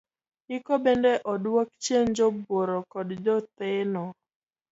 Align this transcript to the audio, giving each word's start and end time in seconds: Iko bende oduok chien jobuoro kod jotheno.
Iko 0.57 0.73
bende 0.83 1.11
oduok 1.31 1.69
chien 1.83 2.07
jobuoro 2.17 2.77
kod 2.91 3.07
jotheno. 3.25 4.03